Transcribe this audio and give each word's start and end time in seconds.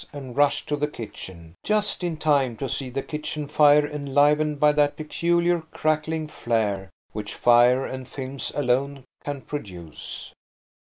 and 0.11 0.35
rushed 0.35 0.67
to 0.67 0.75
the 0.75 0.87
kitchen–just 0.87 2.03
in 2.03 2.17
time 2.17 2.57
to 2.57 2.67
see 2.67 2.89
the 2.89 3.03
kitchen 3.03 3.47
fire 3.47 3.85
enlivened 3.85 4.59
by 4.59 4.71
that 4.71 4.97
peculiar 4.97 5.61
crackling 5.71 6.27
flare 6.27 6.89
which 7.11 7.35
fire 7.35 7.85
and 7.85 8.07
films 8.07 8.51
alone 8.55 9.03
can 9.23 9.41
produce. 9.41 10.33